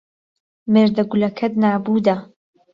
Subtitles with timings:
[0.71, 2.15] مێرده گولهکهت نابووده